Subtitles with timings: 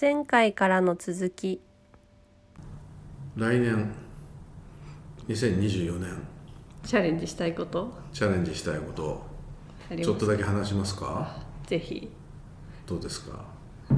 [0.00, 1.60] 前回からの続き。
[3.36, 3.92] 来年
[5.28, 6.16] 2024年。
[6.84, 7.92] チャレンジしたいこと？
[8.12, 9.22] チャレンジしたいこと。
[9.96, 11.36] ちょっとだけ話しますか？
[11.66, 12.10] ぜひ。
[12.86, 13.44] どうですか？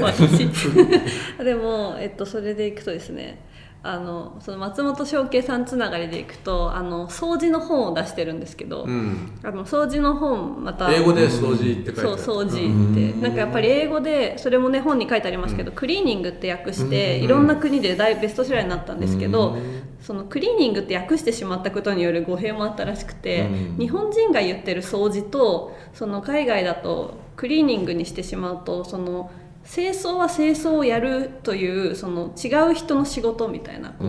[0.00, 0.48] 私。
[1.42, 3.44] でも、えっと、それでいくとですね
[3.84, 9.32] あのその松本翔慶さんつながりでいくとあの掃除の本を出してるんですけど、うん。
[9.42, 12.18] あの掃除の本また英語で掃除って書いてある。
[12.18, 13.20] そう掃除って。
[13.20, 19.56] なんかやっぱり英語でそれもね本に書いてありますけど、クリーニングって訳していろんな国で大ベストセラーになったんですけど、
[20.00, 29.32] そのクリーニングって訳してしまったことによる語弊もあったらしくて、日本人が言ってる掃除とその海外だとクリーニングにしてしまうとその
[29.64, 34.08] 清掃は清掃をやるというその違う人の仕事みたいな、こう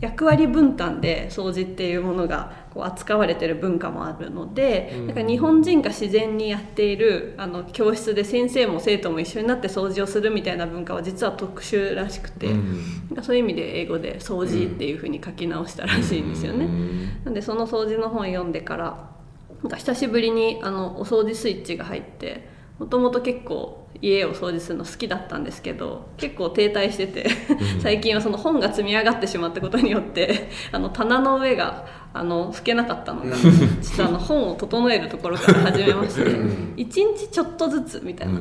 [0.00, 16.68] 役割分担で掃除っていうものがこう扱われてる文化もあるので、なんか日本人が自然にやっているあの教室で先生も生徒も一緒になって掃除をするみたいな文化は実は特殊らしくて、なんかそういう意味で英語で「掃除」っていうふうに書き直したらしいんですよね。
[17.24, 19.10] なんでその掃除の本読んでから
[19.62, 27.26] なんか久しぶりにあのお掃除スイッチが入ってもともと結構家を掃除するの好きだったんですけど結構停滞してて
[27.80, 36.30] 最近はその本が積み上がってしまったことによって あの棚の上があの拭けなかったのがちょっとあの本を整えるところから始めまして
[36.76, 38.40] 一日ちょっとずつみたいな。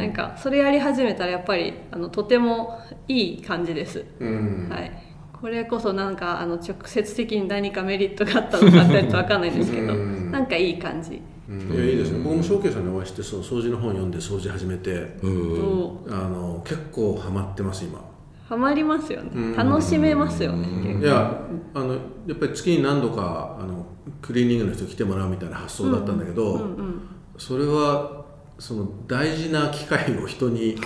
[0.00, 4.06] なんかそれやり始めたらやっぱりあのとてもいい感じです。
[4.18, 4.68] うん。
[4.70, 4.90] はい、
[5.38, 10.30] これこそなんかあの直接的に何かメリットがあったのかって分かんないんですけどうん。
[10.30, 11.74] なんかいい感じ、うん。
[11.74, 12.20] いやいいですね。
[12.22, 18.00] 僕も翔慶さんにお会いしてそう掃除の本読んで掃除始めてとあの結構ハマってます今。
[18.48, 19.52] ハマりますようん。
[19.52, 21.04] ね楽しめますよね結構。
[21.04, 21.40] いや
[21.74, 21.98] あのや
[22.34, 23.86] っぱり月に何度かあの
[24.22, 27.00] クリーニングの人来てもらうみたいな発想だったんだけど、うんうん
[27.38, 28.20] それは
[28.58, 30.76] その大事な機会を人に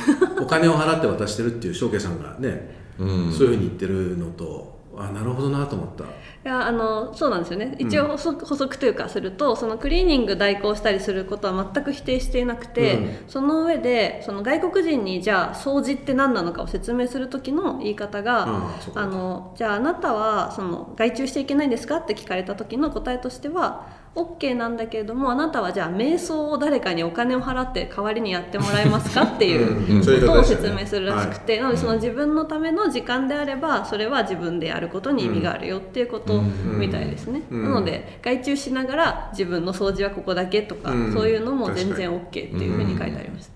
[0.40, 6.04] お金を払って渡してるっていう翔慶さんがね、そういうふうに言ってるのとあなるほどなと思った。
[6.04, 6.06] い
[6.44, 7.74] やあのそうなんですよね。
[7.78, 13.16] 一応補足,、補足というかするとそのクリーニング代行したりすることは全く否定していなくて、うん。
[13.28, 18.44] その上でその外国人にじゃあ掃除って何なのかを説明する時の言い方が、
[18.88, 19.00] うか。
[19.00, 41.12] あのじゃああなたはその外注しちゃいけないんですかって聞かれた時の答えとしては OK なんだけれどもあなたはじゃあ瞑想を誰かにお金を払って代わりにやってもらえますかっていうことを説明するらしくて、なのでその自分のための時間であればそれは自分でやることに意味があるよっていうことみたいですね、うんなので外注しながら自分の掃除はここだけとか、うん。
[41.12, 43.48] そういうのも全然 OK っていうふうに書いてありまし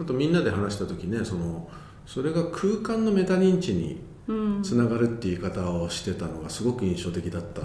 [0.00, 1.68] あとみんなで話した時ねその
[2.06, 4.00] それが空間のメタ認知に
[4.62, 7.62] つながるっていう言い方をしてたのがすごく印象的だった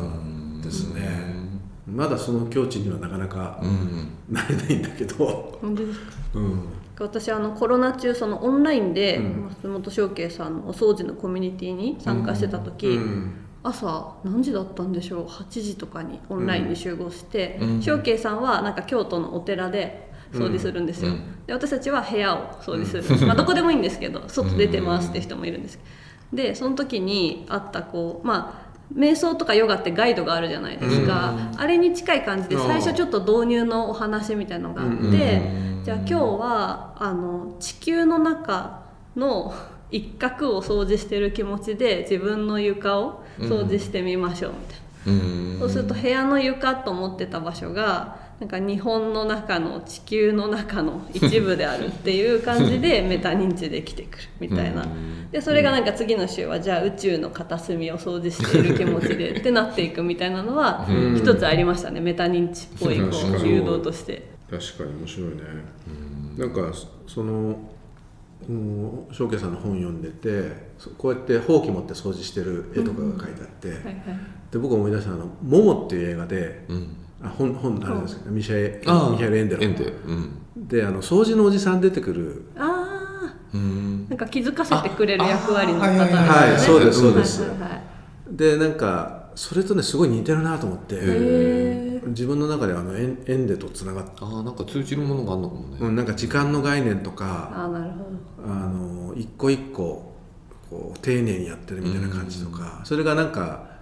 [0.62, 1.43] ですね、
[1.88, 3.60] まだその境地にはなかなか
[4.30, 6.06] なれないんだけど、本当ですか？
[6.36, 6.70] うん。
[7.00, 9.44] 私あのコロナ中そのオンラインでうん。
[9.44, 13.34] 松本翔慶さんのお掃除のコミュニティに参加してた時、うん
[13.66, 21.14] 朝何時だったんでしょう？8時とかにオンラインに集合して翔慶、さんはなんか京都のお寺で掃除するんですよ、
[21.48, 25.80] で私たちは部屋を掃除する、まあ、どこでもいいんですけど外出てますって人もいるんです
[26.34, 35.42] でその時にあったこうまあ瞑想とかヨガってガイドがあるじゃないですか、あれに近い感じで最初ちょっと導入のお話みたいなのがあって、
[35.84, 38.84] じゃあ今日はあの地球の中
[39.16, 39.54] の
[39.90, 54.86] 一角を掃除してる気持ちで自分の床を掃除してみましょうみたいな、そうすると部屋の床と思ってた場所がなんか日本の中の地球の中の一部であるっていう感じで メタ認知できてくるみたいな。
[55.32, 62.02] でそれがなんか次の週はじゃあ宇宙の片隅を掃除している気持ちでってなっていくみたいなのは一つありましたね。
[62.02, 63.06] メタ認知っぽいこ
[63.42, 64.34] う誘導として。
[64.52, 65.36] 確かに面白いね、
[66.38, 66.74] なんか
[67.08, 67.58] その
[68.48, 73.70] うん翔慶さんの本読んでてそこうやってほうき持って掃除してる絵とかが書いてあって、
[74.52, 76.66] で僕思い出したのは「モモ」っていう映画で、
[77.24, 80.68] あ本本あれですけどミシャエミヒャエル・エンデロエンデうん。
[80.68, 82.46] であの掃除のおじさん出てくる。
[82.58, 84.08] ああうん。
[84.10, 86.86] なんか気づかせてくれる役割の方あはいはいですよね。
[86.86, 87.42] はいそうですそうです。
[87.42, 87.82] はいはいはい。
[88.30, 90.96] でなんかそれとねすごい似てるなと思って。
[91.00, 95.78] へ自分の中であのエンエンデとつながって、ああなんか通じるものがあるのかもね。
[95.80, 98.54] うん、なんか時間の概念とーかあーなるほど。
[98.54, 100.14] あの一個一個
[100.70, 103.73] こう丁寧にやってるみたいな感じとか、それがなんか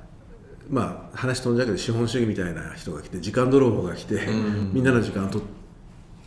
[0.71, 4.21] まあ話飛んじゃうけど資本主義みたいな人が来て時間泥棒が来て、
[4.71, 5.41] みんなの時間をと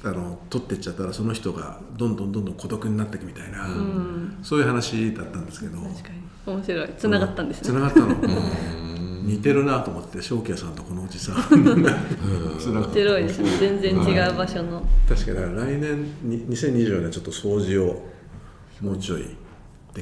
[0.04, 3.66] あの取ってっちゃったらその人がどんどんどんどん孤独になっていくみたいな、
[4.42, 5.78] そういう話だったんですけど。
[5.78, 6.24] 確かに。
[6.46, 6.88] 面白い。
[6.98, 7.68] つながったんですね。
[7.68, 8.14] つながったの、
[9.22, 11.36] 似てるなと思って翔慶さんとこのおじさん。
[12.58, 13.50] つなが面白いですね。
[13.58, 14.86] 全然違う場所の。
[15.08, 18.06] 確かに来年に2024年ちょっと掃除を
[18.82, 19.24] もうちょい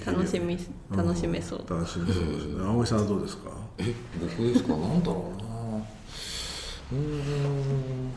[0.01, 0.59] 楽しみ
[0.91, 1.65] 楽しめそう。
[1.69, 2.65] 楽しめそうですね。
[2.65, 3.51] 青井さんはどうですか？
[3.79, 4.77] え僕ですか？
[4.77, 5.45] なんだろうな。
[6.93, 8.13] うーん。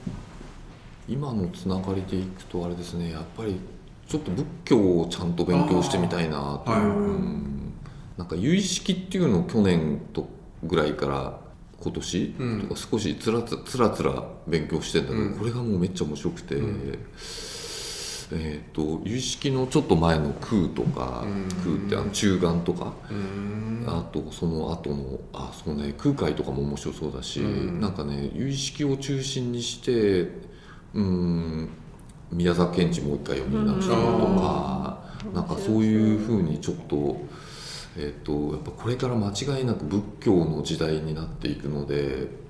[1.07, 3.11] 今のつながりでいくとあれですね。
[3.11, 3.59] やっぱり
[4.07, 6.81] ちょっと仏教をちゃんと勉強してみたいなと、はい。
[6.81, 7.73] うん。
[8.17, 10.29] なんか由意識っていうのを去年と
[10.63, 11.39] ぐらいから
[11.81, 12.61] 今年うん。
[12.61, 15.33] とか少しつらつつらつら勉強してんだけど、うん。
[15.37, 16.97] これがもうめっちゃ面白くて、ん
[18.31, 21.47] えっ、と由意識のちょっと前の空とか、うん。
[21.63, 23.83] 空ってあの中眼とか、うん。
[23.87, 27.79] あとその後のあそうね空海とかも面白そうだし、うん。
[27.79, 30.31] なんかね有意識を中心にして
[30.93, 31.69] うん
[32.31, 35.33] 宮沢賢治もう一回読み直したりとか、うん。
[35.33, 37.17] なんかそういうふうにちょっと,、
[37.97, 42.44] えっとやっぱこれから間違いなく仏教の時代になっていくので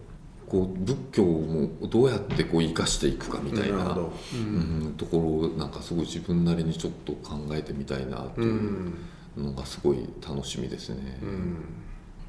[0.50, 3.77] こう仏教もどうやってこう生かしていくかみたいな。
[3.77, 4.13] なるほど。
[4.33, 8.94] うん、ところをなんかすごい自分なりにちょっと考えてみたいなとういうん
[9.38, 11.19] のがすごい楽しみですね。
[11.21, 11.57] うん。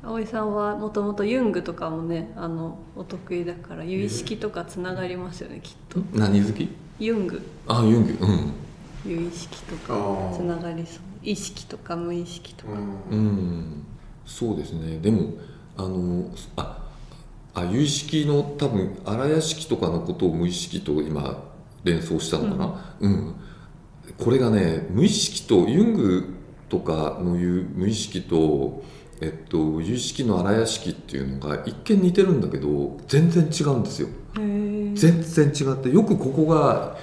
[0.02, 6.00] 葵さんはもともとユングとかもねあのお得意だから有意識とかつながりますよねきっと。
[6.12, 6.68] 何好き？
[6.98, 7.42] ユング。
[7.66, 8.24] あユング。
[8.24, 8.52] うん。
[9.04, 10.36] 有意識とあかー。
[10.36, 11.00] つながりそう。
[11.22, 12.72] 意識とか無意識とか、
[13.10, 13.84] うん。
[14.24, 14.98] そうですね。
[14.98, 15.34] でも
[15.76, 16.75] あのあ
[17.56, 21.42] あ有意識の多分荒屋敷とかのことを無意識と今
[21.82, 22.96] 連想したのかな？
[23.00, 23.34] うん、
[24.18, 26.34] これがね無意識とユング
[26.68, 28.84] とかの言う無意識と
[29.18, 34.08] えっと、有意識の荒屋敷っていうのが一見似てるんだけど全然違うんですよ。
[34.34, 36.98] 全然違ってよくここが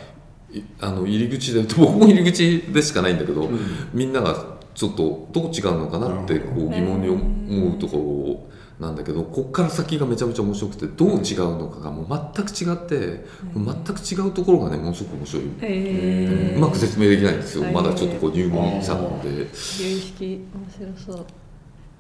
[0.52, 3.50] いあの入り口で僕も入り口でしかないんだけど、
[3.94, 4.46] みんなが
[4.76, 8.54] ちょっとどう違うのかなってこう疑問に思うところ
[8.84, 13.26] なんだけどこっから先がめちゃめちゃ面白くてどう違うのかがもう全く違って
[13.56, 15.44] 全く違うところがねものすごく面白い。
[15.62, 16.58] へー。
[16.58, 17.74] うまく説明できないんですよ、はい。
[17.74, 19.30] まだちょっとこう入門者なので。
[19.30, 21.26] 有意識面白そう。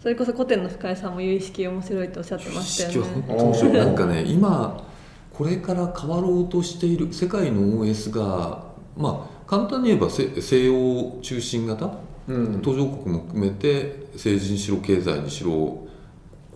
[0.01, 3.73] それこそ古典の深井さんも有意識面白いっておっしゃってましたよ意識は本ね当面白い。
[3.73, 4.87] なんかね今
[5.31, 8.65] これから変わろうとしている世界の OS が
[8.97, 11.89] まあ簡単に言えば西西洋中心型、
[12.27, 12.61] うん。
[12.61, 15.87] 途上国も含めて政治にしろ経済にしろ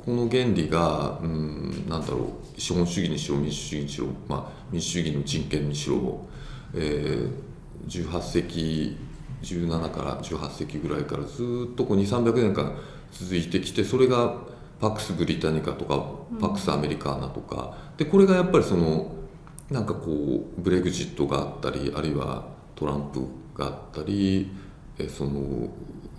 [0.07, 6.25] この原理が、うん、なんだろう資本主義にしろ民主主義にしろ、まあ、民主主義の人権にしろ、
[6.74, 7.30] えー、
[7.86, 8.98] 18世紀
[9.42, 12.74] 17から18世紀ぐらいからずっとこう2300年間
[13.12, 14.36] 続いてきてそれが
[14.80, 16.01] パクス・ブリタニカとか
[16.39, 19.12] パクス・アメリカーナとか、でこれがやっぱりその
[19.69, 22.45] なんかこうブレグジットがあったりあるいは
[22.75, 23.25] トランプ
[23.60, 24.51] があったり
[24.99, 25.69] えその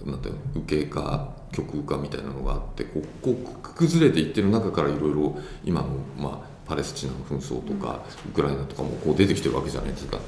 [0.05, 10.19] なんていうの右傾化極右化みたいなのがあってこうこう崩れていってる中からいろいろ今の、まあ、パレスチナの紛争とか、ウクライナとかもこう出てきてるわけじゃないですか。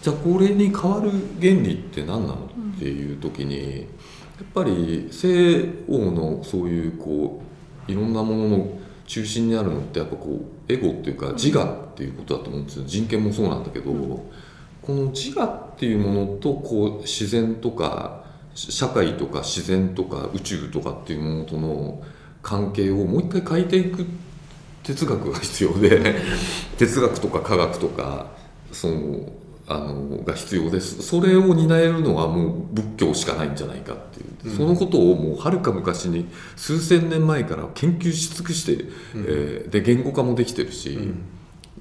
[0.00, 1.10] じゃあこれに変わる
[1.40, 3.84] 原理って何なのっていう時にや
[4.44, 7.42] っぱり西欧のそういうこ
[7.88, 13.90] ういろんなものの中心にあるのってやっぱこうエゴっていうか自我っていうことだと思うんですよ人権もそうなんだけど、
[14.88, 18.24] この自我っていうものとこう自然とか
[18.54, 22.02] 社会とか自然とか宇宙とかっていうものとの
[22.40, 24.06] 関係をもう一回変えていく
[24.82, 26.14] 哲学が必要で
[26.78, 28.28] 哲学とか科学とか
[28.72, 29.30] その
[29.66, 31.02] あのが必要です。
[31.02, 36.26] それを担えるのはもう仏教しかないんじゃないかっていう、そのことをもうはるか昔に
[36.56, 40.98] 数千年前から研究し尽くして、えーで言語化もできてるし、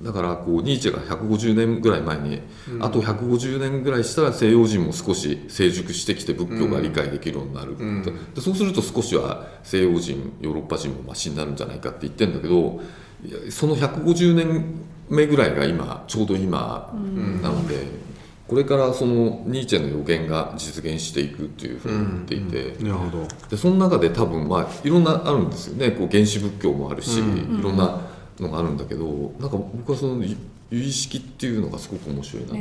[0.01, 2.42] だからこうニーチェが150年ぐらい前に、
[2.82, 8.04] あと150年ぐらいしたら西洋人も少し成熟してきて仏教が理解できるようになる、ん。
[8.04, 12.80] でそうすると少しは西洋人ヨーロッパ人もマシになるんじゃないかって言ってるんだけど
[13.25, 14.75] いやその150年
[15.10, 16.94] 目ぐらいが今ちょうど今
[17.42, 18.08] なので、
[18.48, 22.42] これからそのニーチェの予言が実現していくっていうふうに言ってい
[22.74, 22.84] て。
[22.84, 23.27] なるほど。
[23.50, 25.92] でその中で多分まあいろんなあるんですよね。
[25.92, 27.22] こう原始仏教もあるし、い
[27.62, 28.07] ろんな
[28.39, 30.36] のがあるんだけどなんか僕はそのゆ
[30.70, 32.53] 由意識っていうのがすごく面白いな、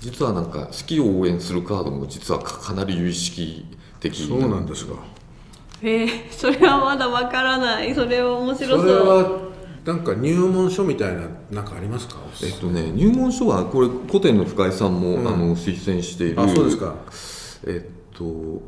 [0.00, 3.64] 実はなんか好きを応援するカードも実はかかなり有意識
[4.00, 4.26] 的。
[4.26, 4.94] そうなんですか
[5.82, 7.94] へえそれはまだわからない。
[7.94, 9.48] それは面それ白そうは
[9.84, 12.16] なんか入門書みたいななんかありますか？
[12.42, 15.28] えっとね入門書はこれ古典の深井さんも、うん。
[15.28, 16.40] あの推薦している。
[16.40, 16.96] あそうですか。
[17.66, 18.60] えっと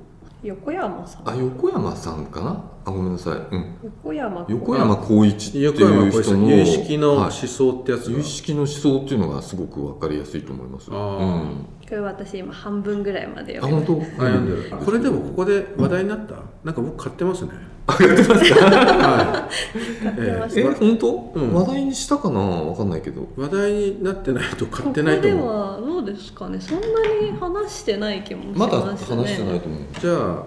[0.43, 1.29] 横山さん。
[1.29, 2.65] あ横山さんかな？
[2.85, 10.91] あごめんなさい、うん、横山横山光一って横山いう人の有意識のはい思想ってやつが、有識の思想っていうのがすごく分かりやすいと思います。
[10.91, 11.67] うん。
[11.87, 14.25] これ私今半分ぐらいまであ読み本ました当？
[14.25, 14.77] あ読んでる。
[14.85, 16.37] これでもここで話題になった？
[16.65, 17.51] なんか僕買ってますね。
[17.87, 18.65] あやってますか？
[18.65, 20.05] はい。
[20.05, 20.61] 買ってました。
[20.61, 21.53] え本当、うん。
[21.53, 22.41] 話題にしたかな？
[22.41, 23.29] わかんないけど。
[23.37, 25.43] 話題になってないと買ってないとで思
[25.77, 26.61] ううですかね。
[26.61, 29.81] そんなに話してない気もしまだ話してないと思う。
[30.01, 30.45] じゃあ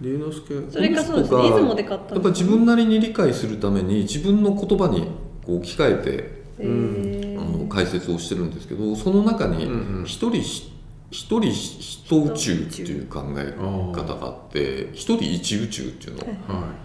[0.00, 1.42] 龍之介それかそうですね。
[1.42, 5.08] 出雲で買ったやっぱ自分なりに理解するために自分の言葉に
[5.44, 10.04] こう置き換えてえあの解説をしてるんですけどその中にうんうん。
[10.04, 10.72] 一人ひ
[11.10, 16.18] 一人一宇宙っていう考え方があって一人一宇宙っていうの。
[16.20, 16.28] はい。
[16.30, 16.84] は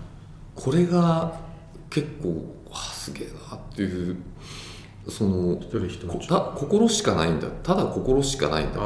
[0.55, 1.39] これが
[1.89, 4.17] 結構あすげえなっていう
[5.07, 5.55] その
[6.27, 7.47] た心しかないんだ。
[7.47, 8.79] ただ心しかないんだ。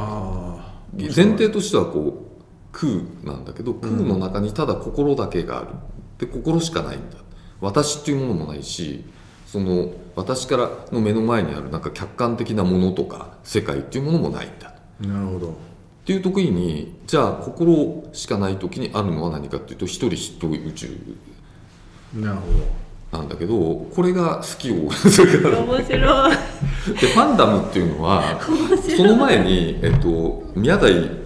[0.98, 2.34] 前提としてはこう
[2.72, 5.68] 空なんだけど空の中にただ心だけがある。
[6.18, 7.18] で心しかないんだ。
[7.62, 9.06] 私っていうものもないし
[9.48, 14.76] その私からの目の前にあるなんか客観的なものとか世界っていうものもないんだ。
[15.02, 15.50] なるほど。
[15.50, 15.52] っ
[16.06, 20.88] ていう時にじゃあ心しかない時にあるのは何かっていうと一人一人宇宙。
[22.16, 22.42] なるほ
[23.14, 24.76] なんだけどこれが好きを。
[24.76, 25.88] 面白い。
[27.00, 28.42] でファンダムっていうのは
[28.98, 31.24] その前に、えっと、宮台ど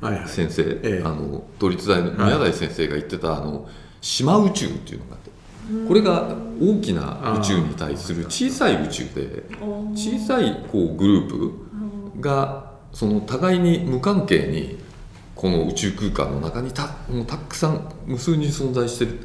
[0.00, 0.28] はいはい。
[0.28, 1.02] 先生、ええ。
[1.04, 2.16] あの都立大のはい。
[2.18, 3.68] 宮台先生が言ってた、あの
[4.00, 5.30] 島宇宙っていうのがあって
[5.88, 6.28] これが
[6.60, 9.42] 大きな宇宙に対する小さい宇宙で
[9.94, 14.78] 小さいこうグループがその互いに無関係に
[15.34, 19.18] この宇宙空間の中にたもうたくさん無数に存在してる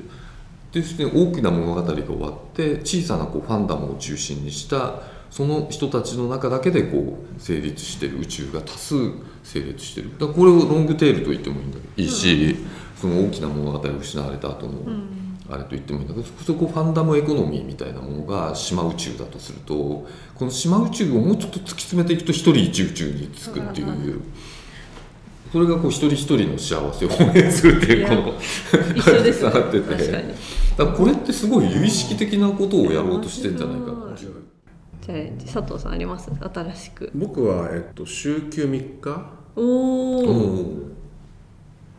[0.72, 8.96] でそして大きな物語が終わって小さなこうファンダムを中心にしたその人たちの中だけでこう成立してる宇宙が多数
[9.44, 10.18] 成立してる。
[10.20, 12.58] だこれをロングテールと言ってもいいんだいいし、
[13.00, 14.74] その大きな物語を失われた後の、
[15.50, 19.74] あれと言ってもいいんだけどそこファンダムエコノミーみたいなものが島宇宙だとすると
[20.36, 24.22] この島宇宙をもうちょっと突き詰めていくと一人一宇宙につくっていう。
[25.52, 28.34] それがこう一人一人の幸せを応援するっていうこの
[28.96, 29.82] 一緒です ってて。
[29.82, 30.34] 確かに。
[30.78, 36.32] だこれってすごい有意識的なことをやろうとしてんじゃないかな面じゃあ佐藤さんあります？
[36.54, 39.26] 新しく僕は、えっと、週休3日？
[39.58, 40.92] おお、うん。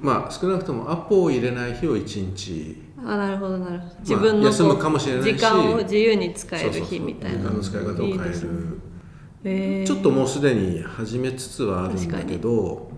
[0.01, 2.83] まあ少なくともアポを入れない日を1日。
[3.05, 3.95] あなるほどなるほど。
[4.01, 5.35] 自分の休むかもしれないし。
[5.35, 7.07] 時間を自由に使える日そうそうそう。
[7.07, 8.15] みたいな時間の使い方を変える。
[8.15, 9.85] いいね。
[9.87, 12.91] ちょっともうすでに始めつつはあるんだけど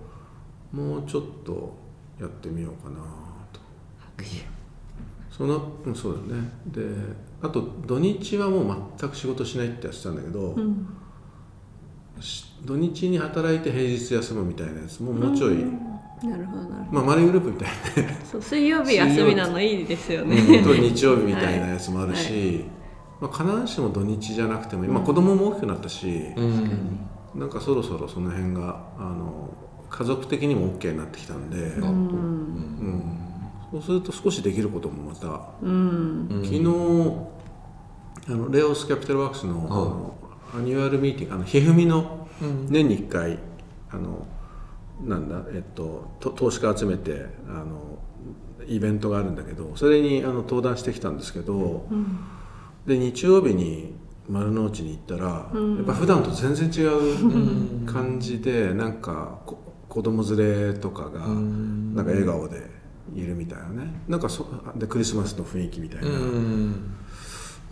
[0.75, 1.73] もうちょっと
[2.21, 2.97] やってみようかな
[3.53, 3.61] と。
[4.17, 4.45] 拍手
[5.31, 6.51] そのうんそうだね。
[6.67, 6.83] で
[7.43, 10.87] あと土日はもう全く仕事しないってやってたんだけど、うん。
[12.21, 15.57] し土日に働いて平日休むみたいなやつももうちょい、
[16.23, 18.09] なるほどなるほまあマネーグループみたいな。
[18.09, 22.65] ねどそう水曜日休みなのいいですよね、と日曜日みたいなやつもあるし、
[23.21, 26.99] まあ、必ずしも土日じゃなくても、まあ、子供も大きくなったし、うん。
[27.35, 29.53] なんかそろそろその辺があの
[29.91, 33.19] 家族的にも OK になってきたんで、うん。
[33.71, 36.29] そうすると少しできることもまた、うん。
[36.31, 36.65] うん昨日
[38.27, 40.15] あのレオスキャピタルワークスの,、あの
[40.59, 42.67] アニュアルミーティングあのひふみのうん。
[42.71, 43.39] 年に1回
[43.91, 44.27] あの
[45.03, 47.99] なんだえっとと投資家集めてあの
[48.67, 51.87] イベントがあるんだけどそれにあの登壇してきたんですけど、
[52.87, 53.95] で日曜日に
[54.29, 59.59] 丸の内に行ったら、やっぱ普段と全然違う感じで、なんかこ
[59.95, 61.95] 子供連れとかがん。
[61.95, 62.69] なんか笑顔で
[63.15, 63.95] いるみたいなね。
[64.09, 66.97] なんかそでクリスマスの雰囲気みたいな、うん。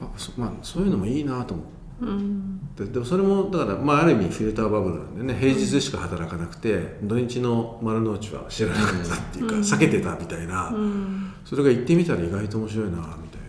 [0.01, 1.73] あそまあ、そういうのもいいなと思って。
[2.03, 2.61] うん。
[2.77, 5.35] ででもそれもだから、まあ、ある意味フィルターバブルなんでね。
[5.35, 11.33] 平日しか働かなくて、土日の丸の内は知らなかったっていうか、避けてたみたいな、うん。
[11.45, 13.41] それが行ってみたら意外と面白いなみたい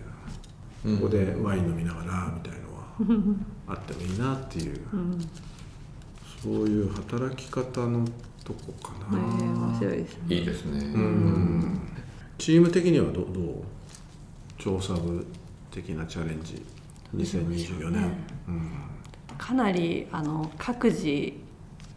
[0.84, 0.98] な、うん。
[0.98, 3.36] ここでワイン飲みながらみたいのは
[3.68, 4.80] あってもいいなっていう、
[6.44, 8.06] そういう働き方の
[8.44, 10.22] とこかえな、ー面白いですね。
[10.28, 10.78] いいですね。
[10.78, 11.80] うん。
[12.36, 13.64] チーム的にはどどう
[14.58, 15.26] 調査部
[15.70, 16.62] 的なチャレンジ
[17.16, 18.12] 2024年、
[18.48, 18.70] うん
[19.38, 21.32] かなりあの各自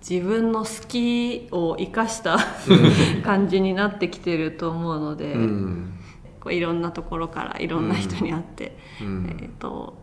[0.07, 2.37] 自分の好きを生かした
[3.23, 5.93] 感じになってきてると思うので、うん。
[6.39, 9.37] こういろんなところからいろんな人に会って、うん。
[9.39, 10.01] えー、と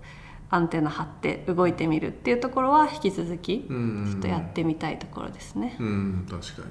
[0.55, 4.07] アンテナ張って動いてみるっていうところは引き続きうん。
[4.09, 5.77] ちょっとやってみたいところですね。
[5.81, 6.69] うん確かに。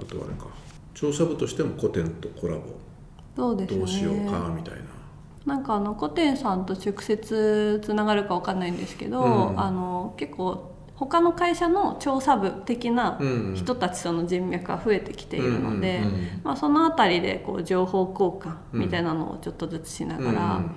[0.00, 0.46] あとはあれか
[0.94, 2.62] 調査部としても古典とコラボ。
[3.36, 3.78] そうですね。
[3.78, 4.80] どうしようかみたいな。
[5.44, 9.60] なんかあの古典さんと直接つながるかわかんないんですけど、うん。
[9.60, 13.54] あの結構他の会社の調査部的なうん。
[13.54, 20.70] 人たちとの人脈が増えてきているので、うんうんまあ、その辺りでこう情報交換みたいなのをちょっとずつしながら、うん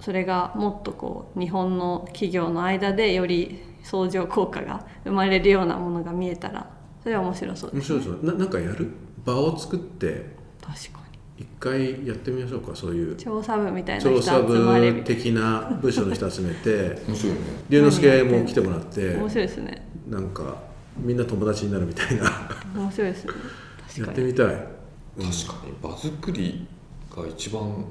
[0.00, 6.68] それがもっとこう日本の企業の間でより相乗効果が生まれるようなものが見えたら
[7.02, 8.90] それは面白そうです面白いですよななんかやる？
[9.26, 10.36] 場を作って。
[10.62, 11.00] 確か
[11.36, 11.44] に。
[11.44, 13.16] 一回やってみましょうかそういう。
[13.16, 14.94] 調査部みたいな人集調査まれる。
[14.94, 17.02] 部的な部署の人集めて。
[17.06, 17.40] 面白いね。
[17.68, 19.16] 龍之介も来てもらって。
[19.16, 19.88] 面白いですね。
[20.08, 20.56] なんか
[20.96, 22.50] みんな友達になるみたいな。
[22.74, 23.32] 面白いですね。
[23.98, 24.12] や確かに。
[24.12, 24.46] ってみたい。
[24.46, 25.72] 確かに。
[25.82, 26.66] 場作り
[27.14, 27.84] が一番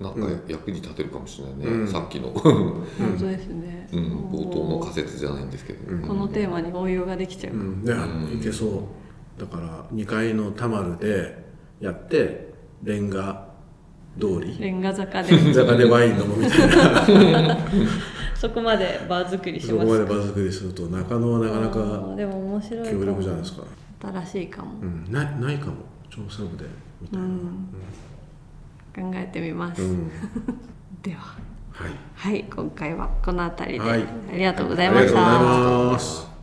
[0.00, 1.88] なんか役に立てるかもしれないね、うん。
[1.88, 2.84] さっきの、本
[3.18, 7.92] 当ですね、うん、冒頭の仮説じゃないんですけど、このテーマに応用ができちゃう、うん、ね、
[8.34, 9.40] いけそう。
[9.40, 11.44] だから2階の田丸で
[11.80, 13.48] やってレンガ
[14.18, 14.56] 通り。
[14.58, 15.54] レンガ坂で。
[15.54, 17.56] 坂でワイン飲むみたいな。
[18.34, 23.62] そこまで場作りしそこますまで場作りすると中野はなかなかでも面白い強力じゃないですか、
[24.02, 25.76] 新しいかも、うん、ないないかも。
[26.10, 26.64] 調査部で。
[27.00, 27.28] みたいな、
[28.94, 30.10] 考えてみます、うん。
[31.02, 31.34] では。
[31.72, 31.90] はい。
[32.14, 34.02] はい今回はこの辺りで、はい。
[34.02, 36.33] ありがとうございました